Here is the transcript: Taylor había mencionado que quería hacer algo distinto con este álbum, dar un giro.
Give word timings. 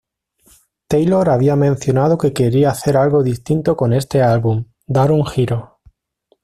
Taylor 0.87 1.29
había 1.29 1.55
mencionado 1.55 2.17
que 2.17 2.33
quería 2.33 2.71
hacer 2.71 2.97
algo 2.97 3.21
distinto 3.21 3.77
con 3.77 3.93
este 3.93 4.23
álbum, 4.23 4.65
dar 4.87 5.11
un 5.11 5.27
giro. 5.27 5.79